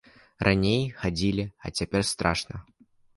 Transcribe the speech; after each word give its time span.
Раней 0.45 0.81
хадзілі, 1.01 1.45
а 1.63 1.73
цяпер 1.77 2.01
страшна. 2.13 2.55